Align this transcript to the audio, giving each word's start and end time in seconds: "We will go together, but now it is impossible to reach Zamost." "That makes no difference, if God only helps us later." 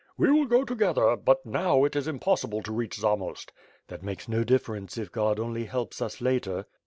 "We 0.17 0.31
will 0.31 0.47
go 0.47 0.63
together, 0.63 1.15
but 1.15 1.45
now 1.45 1.83
it 1.83 1.95
is 1.95 2.07
impossible 2.07 2.63
to 2.63 2.71
reach 2.71 2.95
Zamost." 2.97 3.51
"That 3.89 4.01
makes 4.01 4.27
no 4.27 4.43
difference, 4.43 4.97
if 4.97 5.11
God 5.11 5.39
only 5.39 5.65
helps 5.65 6.01
us 6.01 6.19
later." 6.19 6.65